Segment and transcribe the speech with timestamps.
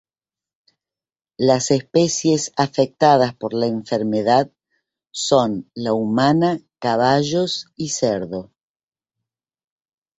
[1.37, 4.49] Las especies afectadas por la enfermedad
[5.11, 8.49] son la humana, caballo y cerdo.